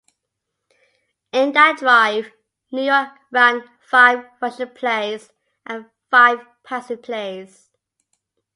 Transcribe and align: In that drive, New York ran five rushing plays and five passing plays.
In 1.31 1.51
that 1.51 1.77
drive, 1.77 2.31
New 2.71 2.81
York 2.81 3.09
ran 3.29 3.69
five 3.81 4.25
rushing 4.41 4.69
plays 4.71 5.29
and 5.63 5.91
five 6.09 6.39
passing 6.63 7.03
plays. 7.03 7.69